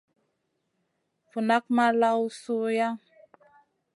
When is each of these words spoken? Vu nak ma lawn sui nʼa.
Vu 1.29 1.39
nak 1.47 1.63
ma 1.75 1.85
lawn 2.01 2.27
sui 2.41 2.75
nʼa. 2.77 2.89